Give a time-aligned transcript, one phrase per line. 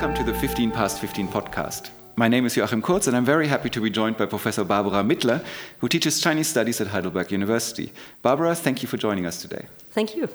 [0.00, 1.90] Welcome to the 15 Past 15 podcast.
[2.16, 5.02] My name is Joachim Kurz, and I'm very happy to be joined by Professor Barbara
[5.02, 5.44] Mittler,
[5.80, 7.92] who teaches Chinese studies at Heidelberg University.
[8.22, 9.66] Barbara, thank you for joining us today.
[9.90, 10.30] Thank you.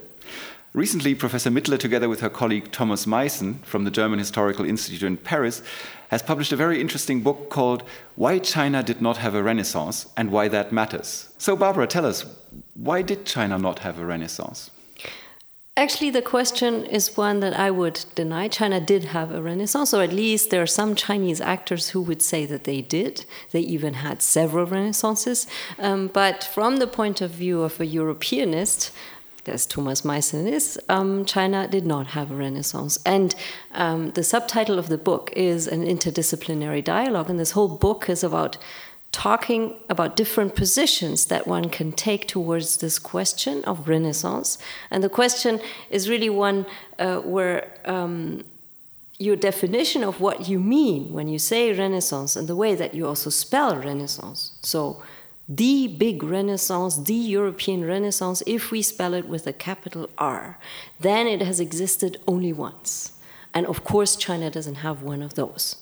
[0.73, 5.17] Recently, Professor Mittler, together with her colleague Thomas Maissen from the German Historical Institute in
[5.17, 5.63] Paris,
[6.09, 7.81] has published a very interesting book called
[8.13, 11.29] Why China Did Not Have a Renaissance and Why That Matters.
[11.39, 12.23] So, Barbara, tell us,
[12.75, 14.69] why did China not have a Renaissance?
[15.77, 18.47] Actually, the question is one that I would deny.
[18.47, 22.21] China did have a renaissance, or at least there are some Chinese actors who would
[22.21, 23.25] say that they did.
[23.51, 25.47] They even had several renaissances.
[25.77, 28.91] Um, but from the point of view of a Europeanist,
[29.47, 32.97] as Thomas Maissen is, um, China did not have a renaissance.
[33.05, 33.35] And
[33.73, 38.23] um, the subtitle of the book is an interdisciplinary dialogue, and this whole book is
[38.23, 38.57] about
[39.15, 44.57] talking about different positions that one can take towards this question of Renaissance.
[44.91, 46.65] And the question is really one
[46.99, 48.43] uh, where um,
[49.17, 53.07] your definition of what you mean when you say Renaissance and the way that you
[53.07, 54.51] also spell Renaissance.
[54.61, 55.01] So,
[55.47, 60.59] the big Renaissance, the European Renaissance, if we spell it with a capital R,
[60.99, 63.13] then it has existed only once.
[63.53, 65.77] And of course, China doesn't have one of those.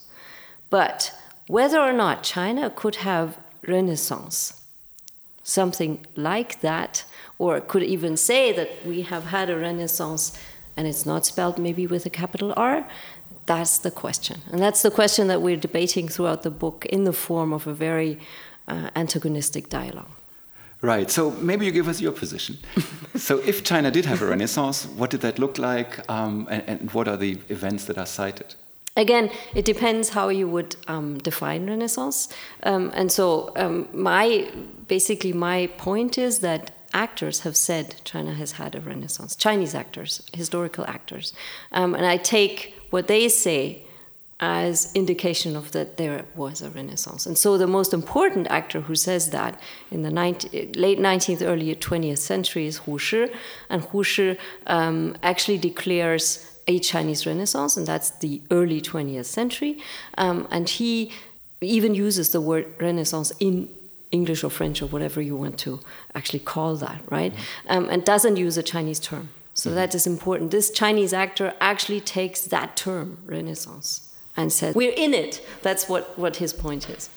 [0.69, 1.13] But
[1.47, 4.61] whether or not China could have Renaissance,
[5.43, 7.05] something like that,
[7.37, 10.37] or could even say that we have had a Renaissance
[10.75, 12.85] and it's not spelled maybe with a capital R,
[13.45, 14.41] that's the question.
[14.51, 17.73] And that's the question that we're debating throughout the book in the form of a
[17.73, 18.19] very
[18.67, 20.09] uh, antagonistic dialogue.
[20.81, 21.09] Right.
[21.09, 22.57] So maybe you give us your position.
[23.15, 26.91] so if China did have a Renaissance, what did that look like, um, and, and,
[26.91, 28.55] what are the events that are cited?
[28.95, 32.29] Again, it depends how you would um, define Renaissance.
[32.61, 34.51] Um, and so, um, my
[34.87, 39.35] basically my point is that actors have said China has had a Renaissance.
[39.35, 41.33] Chinese actors, historical actors,
[41.71, 43.83] um, and I take what they say
[44.39, 48.93] as indication of that there was a renaissance and so the most important actor who
[48.93, 49.57] says that
[49.89, 53.27] in the 19, late 19th early 20th century is hu shi
[53.69, 54.37] and hu shi
[54.67, 59.81] um, actually declares a Chinese Renaissance, and that's the early 20th century.
[60.17, 61.11] Um, and he
[61.61, 63.69] even uses the word Renaissance in
[64.11, 65.79] English or French or whatever you want to
[66.15, 67.33] actually call that, right?
[67.33, 67.71] Mm-hmm.
[67.71, 69.29] Um, and doesn't use a Chinese term.
[69.53, 69.75] So mm-hmm.
[69.75, 70.51] that is important.
[70.51, 75.45] This Chinese actor actually takes that term, Renaissance, and says, We're in it.
[75.61, 77.09] That's what, what his point is.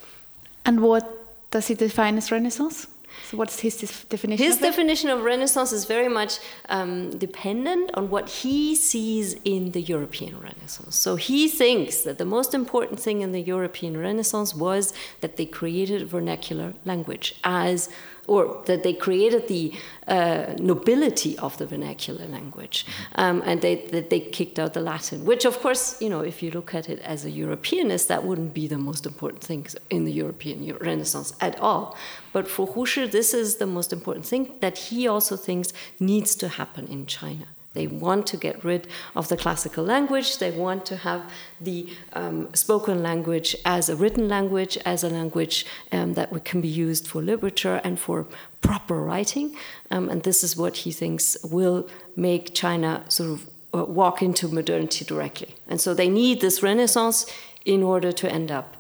[0.65, 1.05] And what
[1.51, 2.87] does he define as Renaissance?
[3.31, 4.45] So, what's his definition?
[4.45, 6.39] His of definition of Renaissance is very much
[6.69, 10.95] um, dependent on what he sees in the European Renaissance.
[10.95, 15.47] So, he thinks that the most important thing in the European Renaissance was that they
[15.47, 17.89] created vernacular language as
[18.27, 19.73] or that they created the
[20.07, 25.25] uh, nobility of the vernacular language, um, and they, that they kicked out the Latin.
[25.25, 28.55] Which, of course, you know, if you look at it as a Europeanist, that wouldn't
[28.55, 31.97] be the most important thing in the European Renaissance at all.
[32.33, 36.35] But for Hu Shi, this is the most important thing that he also thinks needs
[36.37, 37.47] to happen in China.
[37.77, 40.39] They want to get rid of the classical language.
[40.39, 45.67] They want to have the um, spoken language as a written language, as a language
[45.93, 48.27] um, that can be used for literature and for
[48.61, 49.57] proper writing.
[49.91, 54.49] Um, and this is what he thinks will make China sort of uh, walk into
[54.49, 55.55] modernity directly.
[55.69, 57.27] And so they need this renaissance
[57.65, 58.77] in order to end up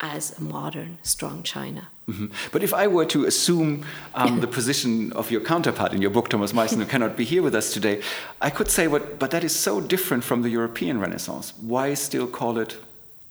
[0.00, 1.88] as a modern, strong China.
[2.08, 2.50] Mm -hmm.
[2.52, 3.78] But if I were to assume
[4.14, 7.42] um, the position of your counterpart in your book, Thomas Maissen, who cannot be here
[7.42, 8.00] with us today,
[8.40, 11.52] I could say, what, but that is so different from the European Renaissance.
[11.60, 12.78] Why still call it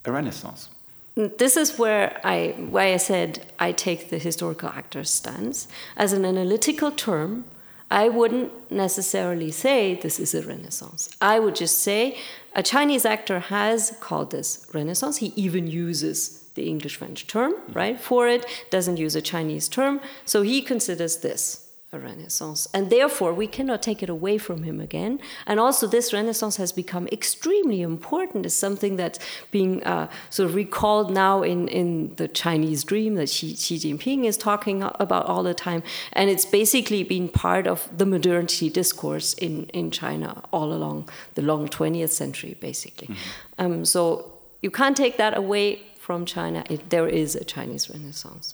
[0.04, 0.70] a Renaissance?
[1.38, 5.68] This is where I, why I said I take the historical actor's stance.
[5.96, 7.44] As an analytical term,
[7.90, 11.10] I wouldn't necessarily say this is a Renaissance.
[11.20, 12.18] I would just say
[12.54, 15.18] a Chinese actor has called this Renaissance.
[15.18, 20.02] He even uses the English French term, right, for it, doesn't use a Chinese term.
[20.26, 22.68] So he considers this a renaissance.
[22.74, 25.22] And therefore, we cannot take it away from him again.
[25.46, 28.46] And also, this renaissance has become extremely important.
[28.46, 29.20] It's something that's
[29.52, 34.26] being uh, sort of recalled now in, in the Chinese dream that Xi, Xi Jinping
[34.26, 35.82] is talking about all the time.
[36.12, 41.42] And it's basically been part of the modernity discourse in, in China all along the
[41.42, 43.08] long 20th century, basically.
[43.08, 43.66] Mm-hmm.
[43.66, 48.54] Um, so you can't take that away from China, it, there is a Chinese Renaissance.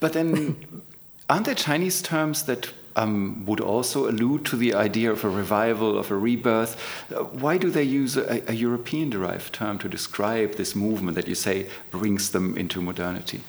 [0.00, 0.82] But then,
[1.28, 5.98] aren't there Chinese terms that um, would also allude to the idea of a revival,
[5.98, 6.72] of a rebirth?
[7.12, 11.28] Uh, why do they use a, a European derived term to describe this movement that
[11.28, 13.42] you say brings them into modernity?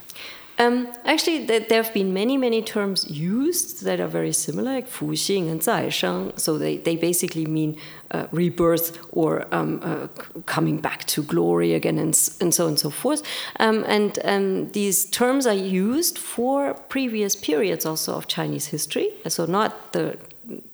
[0.59, 5.49] Um, actually, there have been many, many terms used that are very similar, like Fuxing
[5.49, 6.37] and zai Zaisheng.
[6.37, 7.77] So they, they basically mean
[8.11, 10.07] uh, rebirth or um, uh,
[10.45, 13.23] coming back to glory again, and, and so on and so forth.
[13.59, 19.11] Um, and um, these terms are used for previous periods also of Chinese history.
[19.27, 20.17] So not the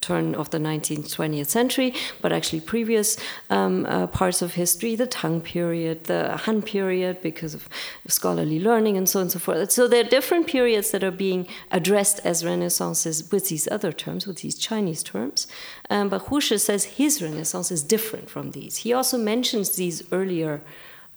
[0.02, 3.18] turn of the 19th, 20th century, but actually previous
[3.50, 7.68] um, uh, parts of history, the Tang period, the Han period, because of
[8.08, 9.72] scholarly learning and so on and so forth.
[9.72, 14.28] So there are different periods that are being addressed as renaissances with these other terms,
[14.28, 15.48] with these Chinese terms.
[15.90, 18.78] Um, but Hu Shi says his renaissance is different from these.
[18.78, 20.62] He also mentions these earlier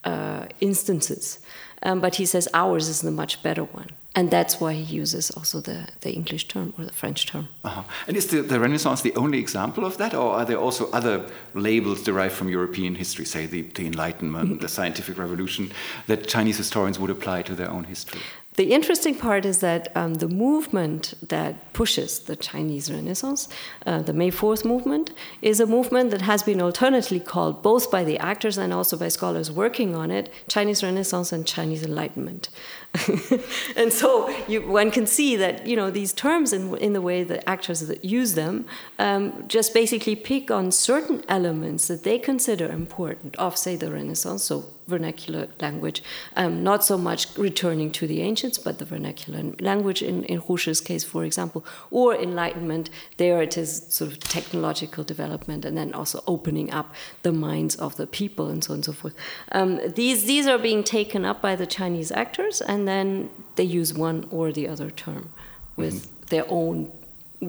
[0.04, 1.38] uh, instances,
[1.82, 3.88] um, but he says ours is the much better one
[4.18, 7.48] and that's why he uses also the, the English term or the French term.
[7.62, 7.84] Uh-huh.
[8.08, 11.30] And is the, the, Renaissance the only example of that, or are there also other
[11.54, 15.70] labels derived from European history, say the, the Enlightenment, the scientific revolution,
[16.08, 18.20] that Chinese historians would apply to their own history?
[18.58, 23.48] The interesting part is that um, the movement that pushes the Chinese Renaissance,
[23.86, 28.02] uh, the May 4th movement, is a movement that has been alternately called, both by
[28.02, 32.48] the actors and also by scholars working on it, Chinese Renaissance and Chinese Enlightenment.
[33.76, 37.22] and so you, one can see that you know these terms in, in the way
[37.22, 38.64] the actors that use them
[38.98, 44.42] um, just basically pick on certain elements that they consider important of say the renaissance
[44.42, 46.02] so vernacular language,
[46.34, 50.56] um, not so much returning to the ancients, but the vernacular language in, in Hu
[50.56, 52.88] Shi's case, for example, or enlightenment.
[53.18, 57.96] There it is sort of technological development and then also opening up the minds of
[57.96, 59.14] the people and so on and so forth.
[59.52, 63.92] Um, these, these are being taken up by the Chinese actors and then they use
[63.92, 65.30] one or the other term
[65.76, 66.26] with mm-hmm.
[66.30, 66.90] their own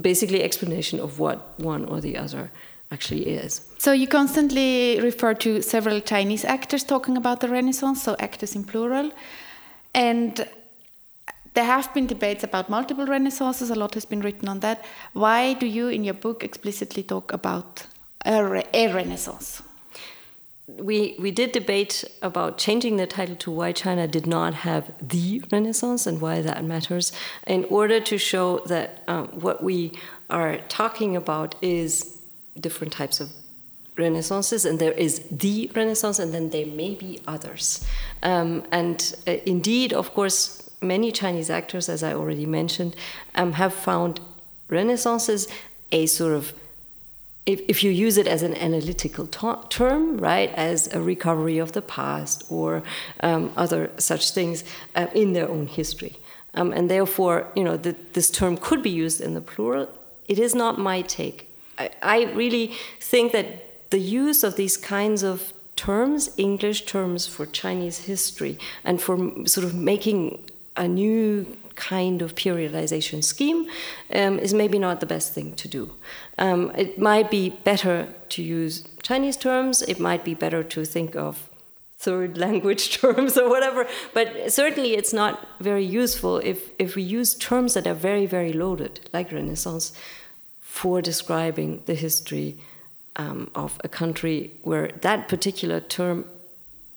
[0.02, 2.52] basically explanation of what one or the other
[2.92, 3.62] actually is.
[3.78, 8.64] So you constantly refer to several Chinese actors talking about the Renaissance, so actors in
[8.64, 9.12] plural.
[9.94, 10.48] And
[11.54, 14.86] there have been debates about multiple Renaissances, a lot has been written on that.
[15.14, 17.86] Why do you, in your book, explicitly talk about
[18.26, 19.62] a, re a Renaissance?
[20.68, 25.42] We, we did debate about changing the title to why China did not have the
[25.52, 27.12] Renaissance and why that matters,
[27.48, 29.94] in order to show that uh, what we
[30.30, 32.19] are talking about is
[32.60, 33.30] different types of
[33.96, 37.86] renaissances, and there is the Renaissance, and then there may be others.
[38.24, 42.96] Um, and uh, indeed, of course, many Chinese actors, as I already mentioned,
[43.36, 44.20] um, have found
[44.70, 45.52] renaissances
[45.92, 46.54] a sort of
[47.46, 51.82] if, if you use it as an analytical term, right, as a recovery of the
[51.82, 52.84] past or
[53.22, 54.64] um, other such things
[54.94, 56.16] uh, in their own history.
[56.54, 59.90] Um, and therefore, you know, the, this term could be used in the plural.
[60.28, 61.49] It is not my take
[62.02, 68.00] I, really think that the use of these kinds of terms, English terms for Chinese
[68.06, 73.68] history, and for sort of making a new kind of periodization scheme
[74.14, 75.96] um, is maybe not the best thing to do.
[76.38, 81.16] Um, it might be better to use Chinese terms, it might be better to think
[81.16, 81.50] of
[81.98, 87.36] third language terms or whatever, but certainly it's not very useful if, if we use
[87.36, 89.94] terms that are very, very loaded, like Renaissance
[90.70, 92.56] for describing the history
[93.16, 96.26] um, of a country where that particular term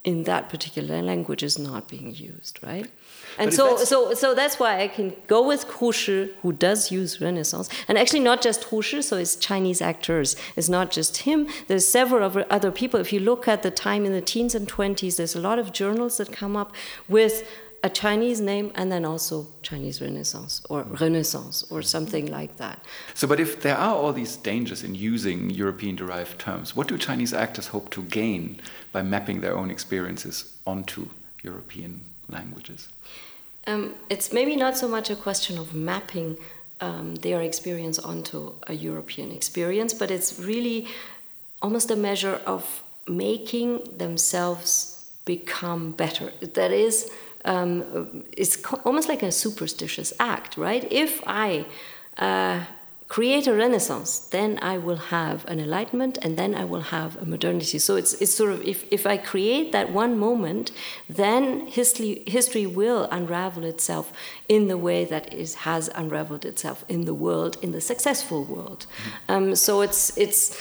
[0.04, 2.90] in that particular language is not being used, right?
[3.38, 7.18] And so, so, so that's why I can go with Hu Shi, who does use
[7.18, 10.36] Renaissance, and actually not just Hu Shi, so it's Chinese actors.
[10.54, 11.48] It's not just him.
[11.66, 13.00] There's several other people.
[13.00, 15.72] If you look at the time in the teens and twenties, there's a lot of
[15.72, 16.74] journals that come up
[17.08, 17.48] with
[17.84, 22.78] a Chinese name and then also Chinese Renaissance or Renaissance or something like that.
[23.14, 26.96] So, but if there are all these dangers in using European derived terms, what do
[26.96, 28.60] Chinese actors hope to gain
[28.92, 31.08] by mapping their own experiences onto
[31.42, 32.88] European languages?
[33.66, 36.36] Um, it's maybe not so much a question of mapping
[36.80, 40.88] um, their experience onto a European experience, but it's really
[41.60, 46.32] almost a measure of making themselves become better.
[46.40, 47.10] That is,
[47.44, 50.90] um, it's almost like a superstitious act, right?
[50.90, 51.66] If I
[52.18, 52.64] uh,
[53.08, 57.26] create a renaissance, then I will have an enlightenment and then I will have a
[57.26, 57.78] modernity.
[57.78, 60.72] So it's, it's sort of, if, if I create that one moment,
[61.10, 64.14] then history, history will unravel itself
[64.48, 68.86] in the way that it has unraveled itself in the world, in the successful world.
[68.86, 69.32] Mm-hmm.
[69.32, 70.58] Um, so it's, it's,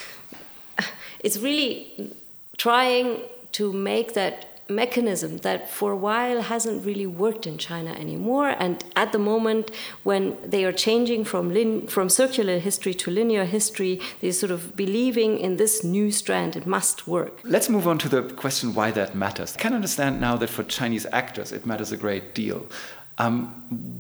[1.22, 2.14] it's really
[2.58, 3.22] trying
[3.54, 8.50] to make that mechanism that for a while hasn't really worked in China anymore.
[8.50, 9.72] And at the moment,
[10.04, 14.76] when they are changing from, lin- from circular history to linear history, they're sort of
[14.76, 17.40] believing in this new strand, it must work.
[17.44, 19.56] Let's move on to the question why that matters.
[19.56, 22.68] I can understand now that for Chinese actors it matters a great deal.
[23.18, 23.48] Um,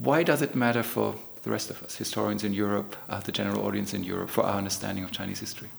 [0.02, 3.66] why does it matter for the rest of us, historians in Europe, uh, the general
[3.66, 5.70] audience in Europe, for our understanding of Chinese history?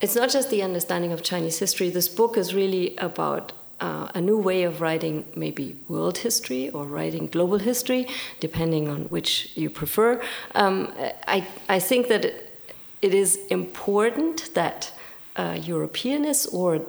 [0.00, 1.88] It's not just the understanding of Chinese history.
[1.90, 6.84] This book is really about uh, a new way of writing maybe world history or
[6.86, 8.06] writing global history,
[8.40, 10.22] depending on which you prefer.
[10.54, 10.92] Um,
[11.28, 14.92] I, I think that it, is important that
[15.36, 16.86] uh, Europeanists or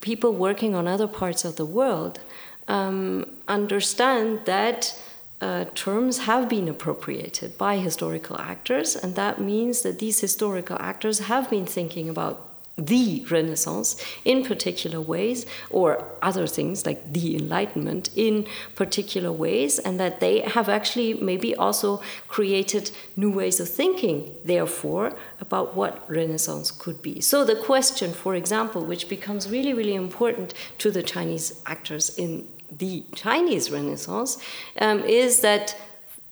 [0.00, 2.20] people working on other parts of the world
[2.68, 4.98] um, understand that
[5.40, 11.18] uh, terms have been appropriated by historical actors, and that means that these historical actors
[11.18, 18.10] have been thinking about the Renaissance in particular ways, or other things like the Enlightenment
[18.16, 24.34] in particular ways, and that they have actually maybe also created new ways of thinking,
[24.44, 27.20] therefore, about what Renaissance could be.
[27.20, 32.48] So, the question, for example, which becomes really, really important to the Chinese actors in
[32.70, 34.38] the Chinese Renaissance,
[34.80, 35.76] um, is that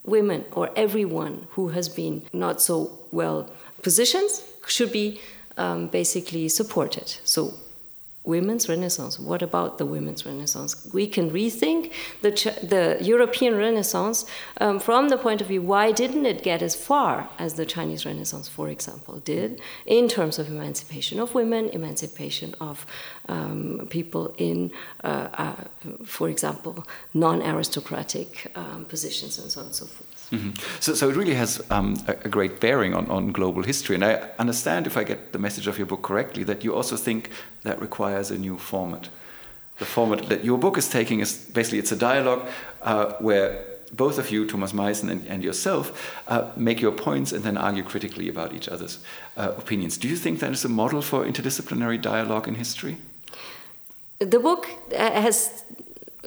[0.05, 3.49] women or everyone who has been not so well
[3.83, 4.31] positioned
[4.67, 5.21] should be
[5.57, 7.17] um, basically supported.
[7.25, 7.55] So,
[8.25, 11.91] women's renaissance what about the women's renaissance we can rethink
[12.21, 12.31] the,
[12.63, 14.25] the european renaissance
[14.61, 18.07] um, from the point of view why didn't it get as far as the chinese
[18.07, 22.87] renaissance for example did in terms of emancipation of women emancipation of
[23.29, 24.71] um, people in
[25.03, 25.57] uh, uh,
[26.05, 30.53] for example non-aristocratic um, positions and so on and so forth Mm -hmm.
[30.81, 33.95] So, so it really has um, a, a, great bearing on, on global history.
[33.95, 36.97] And I understand, if I get the message of your book correctly, that you also
[36.97, 37.29] think
[37.63, 39.11] that requires a new format.
[39.79, 42.43] The format that your book is taking is basically it's a dialogue
[42.83, 47.43] uh, where both of you, Thomas Maissen and, and yourself, uh, make your points and
[47.43, 48.99] then argue critically about each other's
[49.37, 49.99] uh, opinions.
[49.99, 52.97] Do you think that is a model for interdisciplinary dialogue in history?
[54.19, 55.65] The book uh, has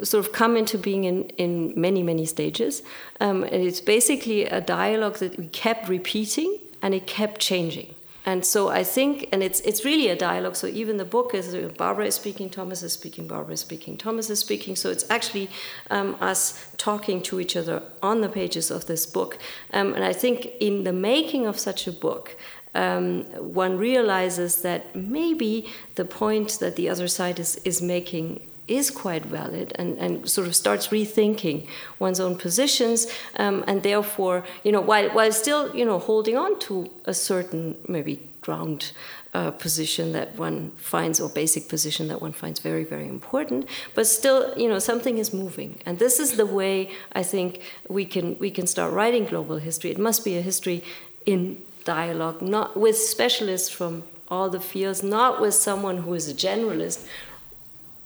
[0.04, 2.84] sort of come into being in, in many, many stages.
[3.22, 7.96] Um, and it's basically a dialogue that we kept repeating and it kept changing.
[8.28, 10.56] And so I think, and it's it's really a dialogue.
[10.56, 14.32] So even the book is Barbara is speaking, Thomas is speaking, Barbara is speaking, Thomas
[14.32, 14.76] is speaking.
[14.76, 15.48] So it's actually
[15.92, 19.38] um, us talking to each other on the pages of this book.
[19.74, 22.36] Um, and I think in the making of such a book,
[22.74, 28.90] um, one realizes that maybe the point that the other side is is making is
[28.90, 31.68] quite valid and, and sort of starts rethinking
[32.00, 33.08] one's own positions
[33.38, 37.78] um, and therefore you know while, while still you know holding on to a certain
[37.88, 38.92] maybe ground
[39.34, 44.08] uh, position that one finds or basic position that one finds very very important but
[44.08, 45.80] still you know something is moving.
[45.86, 49.92] And this is the way i think we can we can start writing global history.
[49.92, 50.84] It must be a history
[51.26, 56.34] in dialogue not with specialists from all the fields not with someone who is a
[56.34, 57.06] generalist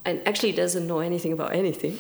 [0.06, 1.98] and actually doesn't know anything about anything,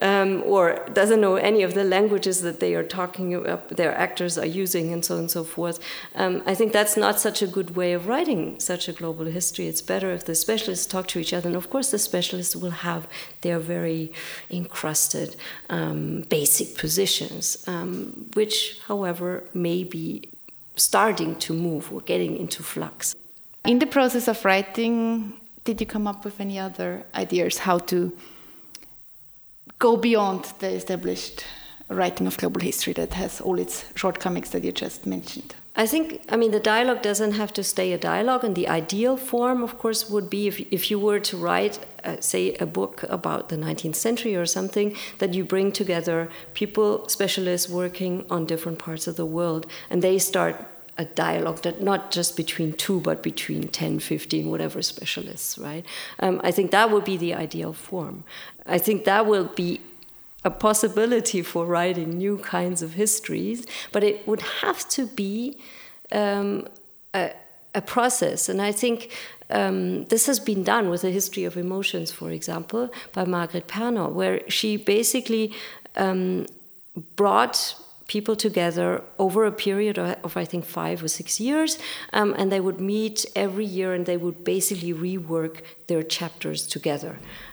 [0.00, 4.38] um, or doesn't know any of the languages that they are talking about, their actors
[4.38, 5.80] are using, and so on and so forth.
[6.14, 9.66] Um, I think that's not such a good way of writing such a global history.
[9.66, 12.70] It's better if the specialists talk to each other, and of course, the specialists will
[12.70, 13.08] have
[13.40, 14.12] their very
[14.50, 15.36] encrusted
[15.68, 20.30] um, basic positions, um, which, however, may be
[20.76, 23.14] starting to move or getting into flux.
[23.66, 28.12] In the process of writing did you come up with any other ideas how to
[29.78, 31.44] go beyond the established
[31.88, 35.54] writing of global history that has all its shortcomings that you just mentioned?
[35.76, 39.16] I think, I mean, the dialogue doesn't have to stay a dialogue, and the ideal
[39.16, 43.04] form, of course, would be if, if you were to write, uh, say, a book
[43.04, 48.78] about the 19th century or something, that you bring together people, specialists working on different
[48.78, 50.56] parts of the world, and they start
[51.00, 55.84] a dialogue that not just between two but between 10 15 whatever specialists right?
[56.18, 58.24] Um, i think that would be the ideal form.
[58.66, 59.80] I think that will be
[60.44, 65.58] a possibility for writing new kinds of histories but it would have to be
[66.12, 66.68] um,
[67.14, 67.32] a,
[67.74, 68.48] a, process.
[68.50, 68.98] And i think
[69.60, 74.12] um, this has been done with the history of emotions for example by Margrit Pernau
[74.12, 75.54] where she basically
[75.96, 76.46] um,
[77.16, 77.74] brought
[78.10, 78.88] people together
[79.18, 81.78] over a period of, of I think, five or six years.
[82.12, 85.54] Um, and they would meet every year and they would basically rework
[85.86, 87.12] their chapters together.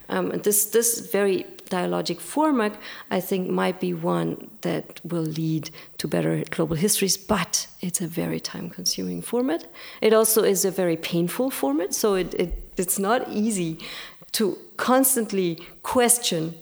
[0.10, 2.74] Um, and this, this very dialogic format,
[3.12, 8.08] I think, might be one that will lead to better global histories, but it's a
[8.08, 9.62] very time consuming format.
[10.02, 13.78] It also is a very painful format, so it, it, it's not easy
[14.32, 16.56] to constantly question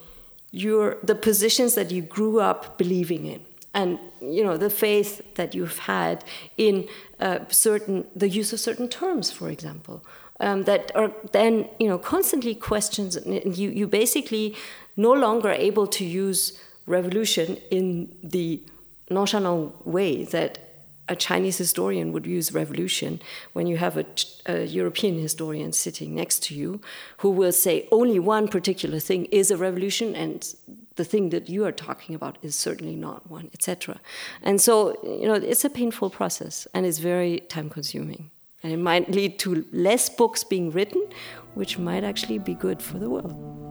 [0.51, 3.41] your, the positions that you grew up believing in
[3.75, 6.24] and you know the faith that you've had
[6.58, 6.88] in
[7.20, 10.03] uh, certain the use of certain terms, for example,
[10.39, 13.15] um, that are then you know constantly questions.
[13.15, 14.55] And you you basically
[14.98, 18.63] no longer able to use revolution in the
[19.10, 20.60] nonchalant way that
[21.08, 23.22] a Chinese historian would use revolution
[23.53, 24.05] when you have a,
[24.48, 26.82] a, European historian sitting next to you
[27.17, 30.55] who will say only one particular thing is a revolution and
[30.95, 33.99] the thing that you are talking about is certainly not one, etc.
[34.41, 38.31] And so, you know, it's a painful process and it's very time consuming.
[38.63, 41.07] And it might lead to less books being written,
[41.53, 43.64] which might actually be good for the world.